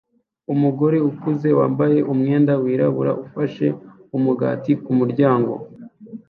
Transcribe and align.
Umugore 0.53 0.97
ukuze 1.09 1.49
wambaye 1.59 1.97
umwenda 2.11 2.53
wirabura 2.63 3.11
ufashe 3.25 3.65
umugati 4.17 4.71
kumuryango 4.83 5.53